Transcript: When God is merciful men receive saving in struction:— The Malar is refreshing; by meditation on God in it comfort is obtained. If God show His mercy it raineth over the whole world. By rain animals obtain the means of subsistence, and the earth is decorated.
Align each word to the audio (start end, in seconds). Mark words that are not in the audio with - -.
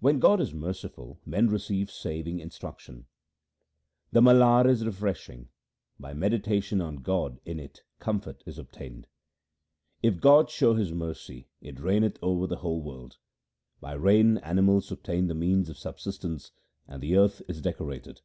When 0.00 0.18
God 0.18 0.38
is 0.42 0.52
merciful 0.52 1.18
men 1.24 1.48
receive 1.48 1.90
saving 1.90 2.40
in 2.40 2.50
struction:— 2.50 3.06
The 4.12 4.20
Malar 4.20 4.66
is 4.68 4.84
refreshing; 4.84 5.48
by 5.98 6.12
meditation 6.12 6.82
on 6.82 6.96
God 6.96 7.40
in 7.46 7.58
it 7.58 7.80
comfort 7.98 8.42
is 8.44 8.58
obtained. 8.58 9.06
If 10.02 10.20
God 10.20 10.50
show 10.50 10.74
His 10.74 10.92
mercy 10.92 11.48
it 11.62 11.80
raineth 11.80 12.18
over 12.20 12.46
the 12.46 12.56
whole 12.56 12.82
world. 12.82 13.16
By 13.80 13.94
rain 13.94 14.36
animals 14.36 14.92
obtain 14.92 15.26
the 15.26 15.34
means 15.34 15.70
of 15.70 15.78
subsistence, 15.78 16.52
and 16.86 17.02
the 17.02 17.16
earth 17.16 17.40
is 17.48 17.62
decorated. 17.62 18.20